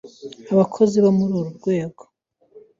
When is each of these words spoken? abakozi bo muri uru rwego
abakozi 0.53 0.97
bo 1.03 1.11
muri 1.17 1.33
uru 1.39 1.49
rwego 1.57 2.03